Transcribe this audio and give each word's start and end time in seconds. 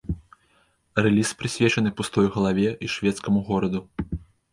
Рэліз 1.07 1.33
прысвечаны 1.41 1.91
пустой 1.99 2.27
галаве 2.37 2.67
і 2.87 2.89
шведскаму 2.95 3.45
гораду. 3.51 3.83